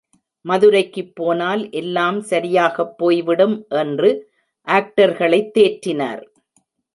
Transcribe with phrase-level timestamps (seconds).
[0.45, 4.09] மதுரைக்குப் போனால் எல்லாம் சரியாகப் போய்விடும் என்று
[4.67, 6.23] ஆக்டர்களைத் தேற்றினார்.